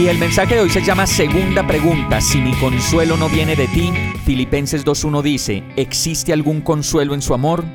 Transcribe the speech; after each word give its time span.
Y 0.00 0.08
el 0.08 0.16
mensaje 0.16 0.54
de 0.54 0.62
hoy 0.62 0.70
se 0.70 0.82
llama 0.82 1.06
Segunda 1.06 1.66
pregunta, 1.66 2.22
si 2.22 2.40
mi 2.40 2.54
consuelo 2.54 3.18
no 3.18 3.28
viene 3.28 3.54
de 3.54 3.68
ti. 3.68 3.92
Filipenses 4.24 4.82
2.1 4.82 5.20
dice, 5.20 5.62
¿existe 5.76 6.32
algún 6.32 6.62
consuelo 6.62 7.12
en 7.12 7.20
su 7.20 7.34
amor? 7.34 7.66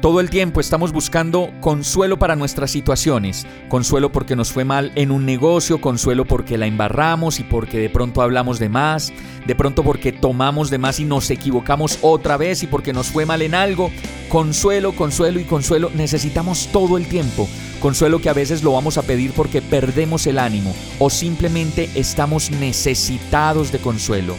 Todo 0.00 0.20
el 0.20 0.30
tiempo 0.30 0.60
estamos 0.60 0.92
buscando 0.92 1.50
consuelo 1.60 2.16
para 2.16 2.36
nuestras 2.36 2.70
situaciones, 2.70 3.44
consuelo 3.68 4.12
porque 4.12 4.36
nos 4.36 4.52
fue 4.52 4.64
mal 4.64 4.92
en 4.94 5.10
un 5.10 5.26
negocio, 5.26 5.80
consuelo 5.80 6.24
porque 6.24 6.58
la 6.58 6.66
embarramos 6.66 7.40
y 7.40 7.42
porque 7.42 7.78
de 7.78 7.90
pronto 7.90 8.22
hablamos 8.22 8.60
de 8.60 8.68
más, 8.68 9.12
de 9.44 9.56
pronto 9.56 9.82
porque 9.82 10.12
tomamos 10.12 10.70
de 10.70 10.78
más 10.78 11.00
y 11.00 11.04
nos 11.04 11.28
equivocamos 11.28 11.98
otra 12.02 12.36
vez 12.36 12.62
y 12.62 12.68
porque 12.68 12.92
nos 12.92 13.08
fue 13.08 13.26
mal 13.26 13.42
en 13.42 13.56
algo. 13.56 13.90
Consuelo, 14.28 14.92
consuelo 14.92 15.40
y 15.40 15.44
consuelo 15.44 15.90
necesitamos 15.92 16.68
todo 16.70 16.98
el 16.98 17.08
tiempo. 17.08 17.48
Consuelo 17.84 18.18
que 18.18 18.30
a 18.30 18.32
veces 18.32 18.62
lo 18.62 18.72
vamos 18.72 18.96
a 18.96 19.02
pedir 19.02 19.32
porque 19.32 19.60
perdemos 19.60 20.26
el 20.26 20.38
ánimo 20.38 20.74
o 20.98 21.10
simplemente 21.10 21.90
estamos 21.94 22.50
necesitados 22.50 23.72
de 23.72 23.78
consuelo. 23.78 24.36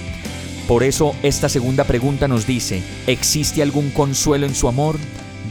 Por 0.68 0.82
eso 0.82 1.16
esta 1.22 1.48
segunda 1.48 1.84
pregunta 1.84 2.28
nos 2.28 2.48
dice, 2.48 2.82
¿existe 3.06 3.62
algún 3.62 3.92
consuelo 3.92 4.48
en 4.48 4.56
su 4.56 4.68
amor? 4.68 4.96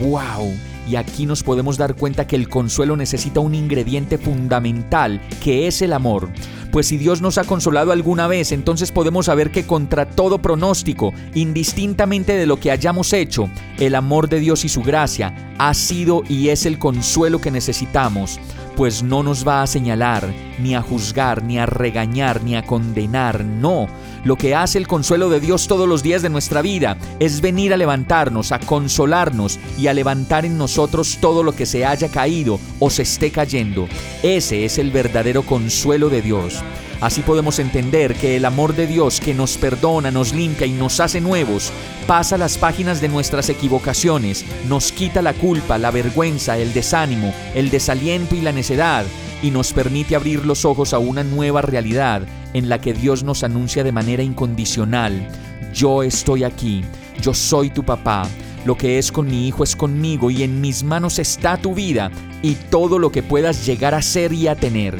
¡Wow! 0.00 0.56
Y 0.90 0.96
aquí 0.96 1.24
nos 1.24 1.44
podemos 1.44 1.78
dar 1.78 1.94
cuenta 1.94 2.26
que 2.26 2.34
el 2.34 2.48
consuelo 2.48 2.96
necesita 2.96 3.38
un 3.38 3.54
ingrediente 3.54 4.18
fundamental, 4.18 5.20
que 5.40 5.68
es 5.68 5.80
el 5.80 5.92
amor. 5.92 6.30
Pues 6.74 6.88
si 6.88 6.96
Dios 6.96 7.20
nos 7.20 7.38
ha 7.38 7.44
consolado 7.44 7.92
alguna 7.92 8.26
vez, 8.26 8.50
entonces 8.50 8.90
podemos 8.90 9.26
saber 9.26 9.52
que 9.52 9.64
contra 9.64 10.06
todo 10.06 10.38
pronóstico, 10.38 11.14
indistintamente 11.32 12.32
de 12.32 12.46
lo 12.46 12.58
que 12.58 12.72
hayamos 12.72 13.12
hecho, 13.12 13.48
el 13.78 13.94
amor 13.94 14.28
de 14.28 14.40
Dios 14.40 14.64
y 14.64 14.68
su 14.68 14.82
gracia 14.82 15.54
ha 15.56 15.72
sido 15.72 16.24
y 16.28 16.48
es 16.48 16.66
el 16.66 16.80
consuelo 16.80 17.40
que 17.40 17.52
necesitamos 17.52 18.40
pues 18.76 19.02
no 19.02 19.22
nos 19.22 19.46
va 19.46 19.62
a 19.62 19.66
señalar, 19.66 20.32
ni 20.58 20.74
a 20.74 20.82
juzgar, 20.82 21.42
ni 21.42 21.58
a 21.58 21.66
regañar, 21.66 22.42
ni 22.42 22.56
a 22.56 22.64
condenar, 22.64 23.44
no. 23.44 23.86
Lo 24.24 24.36
que 24.36 24.54
hace 24.54 24.78
el 24.78 24.88
consuelo 24.88 25.28
de 25.28 25.40
Dios 25.40 25.68
todos 25.68 25.88
los 25.88 26.02
días 26.02 26.22
de 26.22 26.30
nuestra 26.30 26.62
vida 26.62 26.96
es 27.20 27.40
venir 27.40 27.74
a 27.74 27.76
levantarnos, 27.76 28.52
a 28.52 28.58
consolarnos 28.58 29.58
y 29.78 29.86
a 29.88 29.94
levantar 29.94 30.46
en 30.46 30.56
nosotros 30.56 31.18
todo 31.20 31.42
lo 31.42 31.52
que 31.52 31.66
se 31.66 31.84
haya 31.84 32.08
caído 32.08 32.58
o 32.80 32.88
se 32.90 33.02
esté 33.02 33.30
cayendo. 33.30 33.86
Ese 34.22 34.64
es 34.64 34.78
el 34.78 34.90
verdadero 34.90 35.42
consuelo 35.42 36.08
de 36.08 36.22
Dios. 36.22 36.62
Así 37.04 37.20
podemos 37.20 37.58
entender 37.58 38.14
que 38.14 38.34
el 38.34 38.46
amor 38.46 38.74
de 38.74 38.86
Dios 38.86 39.20
que 39.20 39.34
nos 39.34 39.58
perdona, 39.58 40.10
nos 40.10 40.32
limpia 40.32 40.66
y 40.66 40.72
nos 40.72 41.00
hace 41.00 41.20
nuevos, 41.20 41.70
pasa 42.06 42.38
las 42.38 42.56
páginas 42.56 43.02
de 43.02 43.10
nuestras 43.10 43.50
equivocaciones, 43.50 44.46
nos 44.70 44.90
quita 44.90 45.20
la 45.20 45.34
culpa, 45.34 45.76
la 45.76 45.90
vergüenza, 45.90 46.56
el 46.56 46.72
desánimo, 46.72 47.34
el 47.54 47.68
desaliento 47.68 48.36
y 48.36 48.40
la 48.40 48.52
necedad, 48.52 49.04
y 49.42 49.50
nos 49.50 49.74
permite 49.74 50.16
abrir 50.16 50.46
los 50.46 50.64
ojos 50.64 50.94
a 50.94 50.98
una 50.98 51.22
nueva 51.22 51.60
realidad 51.60 52.22
en 52.54 52.70
la 52.70 52.80
que 52.80 52.94
Dios 52.94 53.22
nos 53.22 53.44
anuncia 53.44 53.84
de 53.84 53.92
manera 53.92 54.22
incondicional, 54.22 55.28
yo 55.74 56.02
estoy 56.02 56.42
aquí, 56.42 56.86
yo 57.20 57.34
soy 57.34 57.68
tu 57.68 57.84
papá, 57.84 58.26
lo 58.64 58.78
que 58.78 58.98
es 58.98 59.12
con 59.12 59.26
mi 59.26 59.46
hijo 59.46 59.62
es 59.62 59.76
conmigo 59.76 60.30
y 60.30 60.42
en 60.42 60.62
mis 60.62 60.82
manos 60.82 61.18
está 61.18 61.58
tu 61.58 61.74
vida 61.74 62.10
y 62.40 62.54
todo 62.54 62.98
lo 62.98 63.12
que 63.12 63.22
puedas 63.22 63.66
llegar 63.66 63.94
a 63.94 64.00
ser 64.00 64.32
y 64.32 64.48
a 64.48 64.54
tener. 64.54 64.98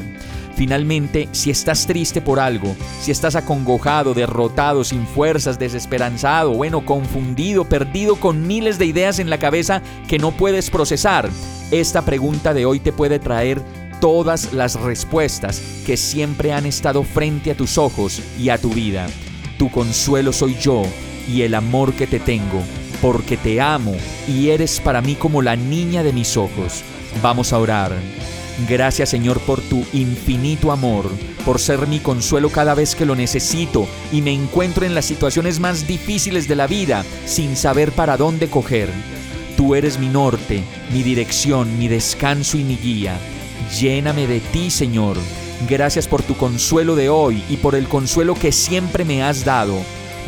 Finalmente, 0.55 1.27
si 1.33 1.51
estás 1.51 1.85
triste 1.85 2.21
por 2.21 2.39
algo, 2.39 2.75
si 3.01 3.11
estás 3.11 3.35
acongojado, 3.35 4.13
derrotado, 4.13 4.85
sin 4.85 5.05
fuerzas, 5.05 5.59
desesperanzado, 5.59 6.53
bueno, 6.53 6.85
confundido, 6.85 7.65
perdido 7.65 8.15
con 8.15 8.47
miles 8.47 8.77
de 8.77 8.85
ideas 8.85 9.19
en 9.19 9.29
la 9.29 9.37
cabeza 9.37 9.81
que 10.07 10.17
no 10.17 10.31
puedes 10.31 10.69
procesar, 10.69 11.29
esta 11.71 12.03
pregunta 12.03 12.53
de 12.53 12.65
hoy 12.65 12.79
te 12.79 12.93
puede 12.93 13.19
traer 13.19 13.61
todas 13.99 14.53
las 14.53 14.79
respuestas 14.79 15.61
que 15.85 15.97
siempre 15.97 16.53
han 16.53 16.65
estado 16.65 17.03
frente 17.03 17.51
a 17.51 17.57
tus 17.57 17.77
ojos 17.77 18.21
y 18.39 18.49
a 18.49 18.57
tu 18.57 18.69
vida. 18.69 19.07
Tu 19.57 19.69
consuelo 19.69 20.31
soy 20.31 20.55
yo 20.55 20.83
y 21.27 21.41
el 21.41 21.53
amor 21.53 21.93
que 21.93 22.07
te 22.07 22.19
tengo, 22.19 22.61
porque 23.01 23.35
te 23.35 23.59
amo 23.59 23.95
y 24.27 24.49
eres 24.49 24.79
para 24.79 25.01
mí 25.01 25.15
como 25.15 25.41
la 25.41 25.55
niña 25.57 26.01
de 26.03 26.13
mis 26.13 26.37
ojos. 26.37 26.83
Vamos 27.21 27.51
a 27.51 27.59
orar. 27.59 27.91
Gracias 28.69 29.09
Señor 29.09 29.39
por 29.41 29.59
tu 29.61 29.85
infinito 29.91 30.71
amor, 30.71 31.09
por 31.43 31.59
ser 31.59 31.87
mi 31.87 31.99
consuelo 31.99 32.49
cada 32.49 32.73
vez 32.73 32.95
que 32.95 33.05
lo 33.05 33.15
necesito 33.15 33.85
y 34.11 34.21
me 34.21 34.31
encuentro 34.31 34.85
en 34.85 34.95
las 34.95 35.05
situaciones 35.05 35.59
más 35.59 35.87
difíciles 35.87 36.47
de 36.47 36.55
la 36.55 36.65
vida 36.65 37.03
sin 37.25 37.57
saber 37.57 37.91
para 37.91 38.15
dónde 38.15 38.47
coger. 38.47 38.89
Tú 39.57 39.75
eres 39.75 39.99
mi 39.99 40.07
norte, 40.07 40.63
mi 40.93 41.03
dirección, 41.03 41.77
mi 41.77 41.87
descanso 41.87 42.57
y 42.57 42.63
mi 42.63 42.77
guía. 42.77 43.17
Lléname 43.79 44.27
de 44.27 44.39
ti, 44.39 44.69
Señor. 44.69 45.17
Gracias 45.69 46.07
por 46.07 46.23
tu 46.23 46.35
consuelo 46.35 46.95
de 46.95 47.09
hoy 47.09 47.43
y 47.49 47.57
por 47.57 47.75
el 47.75 47.87
consuelo 47.87 48.35
que 48.35 48.51
siempre 48.51 49.05
me 49.05 49.23
has 49.23 49.45
dado. 49.45 49.75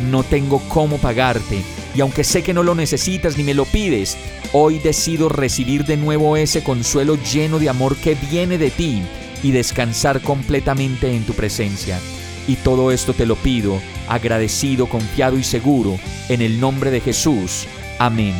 No 0.00 0.22
tengo 0.22 0.60
cómo 0.68 0.98
pagarte, 0.98 1.62
y 1.94 2.00
aunque 2.00 2.24
sé 2.24 2.42
que 2.42 2.54
no 2.54 2.62
lo 2.62 2.74
necesitas 2.74 3.36
ni 3.36 3.44
me 3.44 3.54
lo 3.54 3.64
pides, 3.64 4.16
hoy 4.52 4.78
decido 4.78 5.28
recibir 5.28 5.84
de 5.84 5.96
nuevo 5.96 6.36
ese 6.36 6.62
consuelo 6.62 7.16
lleno 7.16 7.58
de 7.58 7.68
amor 7.68 7.96
que 7.96 8.14
viene 8.30 8.58
de 8.58 8.70
ti 8.70 9.02
y 9.42 9.50
descansar 9.50 10.20
completamente 10.20 11.14
en 11.14 11.24
tu 11.24 11.32
presencia. 11.32 11.98
Y 12.46 12.56
todo 12.56 12.92
esto 12.92 13.12
te 13.12 13.26
lo 13.26 13.36
pido, 13.36 13.80
agradecido, 14.08 14.86
confiado 14.88 15.36
y 15.36 15.44
seguro, 15.44 15.98
en 16.28 16.40
el 16.40 16.60
nombre 16.60 16.90
de 16.90 17.00
Jesús. 17.00 17.66
Amén. 17.98 18.34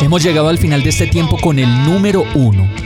Hemos 0.00 0.22
llegado 0.22 0.48
al 0.48 0.58
final 0.58 0.82
de 0.82 0.90
este 0.90 1.06
tiempo 1.06 1.36
con 1.38 1.58
el 1.58 1.84
número 1.84 2.24
uno. 2.34 2.85